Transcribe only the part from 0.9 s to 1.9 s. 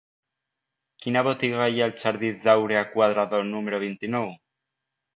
Quina botiga hi ha